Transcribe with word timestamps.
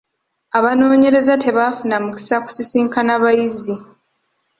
Abanoonyereza 0.57 1.33
tebaafuna 1.43 1.95
mukisa 2.03 2.35
kusisinkana 2.45 3.13
bayizi. 3.23 3.75